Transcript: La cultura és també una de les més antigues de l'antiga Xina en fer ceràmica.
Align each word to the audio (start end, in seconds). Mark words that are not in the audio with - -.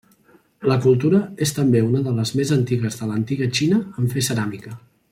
La 0.71 0.77
cultura 0.85 1.19
és 1.47 1.53
també 1.59 1.83
una 1.89 2.03
de 2.09 2.15
les 2.21 2.33
més 2.41 2.55
antigues 2.59 2.99
de 3.03 3.11
l'antiga 3.13 3.53
Xina 3.61 3.85
en 4.01 4.15
fer 4.17 4.29
ceràmica. 4.33 4.79